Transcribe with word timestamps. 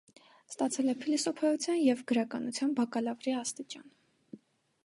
Ստացել 0.51 0.87
է 0.93 0.95
փիլիսոփայության 1.03 1.77
և 1.89 2.01
գրականության 2.13 2.75
բակալավրի 2.81 3.37
աստիճան։ 3.45 3.97